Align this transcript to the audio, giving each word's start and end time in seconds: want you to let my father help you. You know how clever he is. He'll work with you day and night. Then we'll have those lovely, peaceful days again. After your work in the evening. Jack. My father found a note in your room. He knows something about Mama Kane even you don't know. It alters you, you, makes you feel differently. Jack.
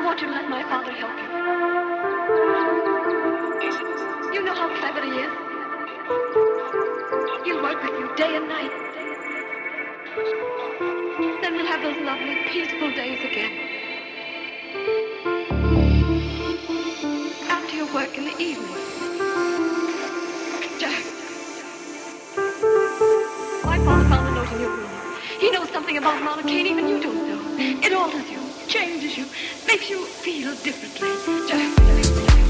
want 0.00 0.20
you 0.20 0.26
to 0.26 0.32
let 0.32 0.48
my 0.50 0.62
father 0.64 0.92
help 0.92 1.16
you. 1.16 1.28
You 4.34 4.42
know 4.44 4.54
how 4.54 4.68
clever 4.78 5.02
he 5.02 5.10
is. 5.10 5.32
He'll 7.44 7.62
work 7.62 7.82
with 7.82 7.98
you 7.98 8.14
day 8.16 8.36
and 8.36 8.48
night. 8.48 8.72
Then 11.42 11.54
we'll 11.54 11.66
have 11.66 11.82
those 11.82 11.96
lovely, 12.04 12.36
peaceful 12.48 12.90
days 12.92 13.20
again. 13.24 13.52
After 17.48 17.76
your 17.76 17.92
work 17.94 18.18
in 18.18 18.24
the 18.24 18.36
evening. 18.38 18.76
Jack. 20.78 21.04
My 23.64 23.78
father 23.78 24.08
found 24.10 24.28
a 24.28 24.32
note 24.34 24.52
in 24.52 24.60
your 24.60 24.70
room. 24.76 24.90
He 25.40 25.50
knows 25.50 25.70
something 25.70 25.96
about 25.96 26.22
Mama 26.22 26.42
Kane 26.42 26.66
even 26.66 26.86
you 26.88 27.00
don't 27.02 27.28
know. 27.28 27.42
It 27.86 27.92
alters 27.94 28.30
you, 28.30 28.35
you, 29.16 29.26
makes 29.66 29.88
you 29.88 30.04
feel 30.04 30.54
differently. 30.56 31.10
Jack. 31.48 32.45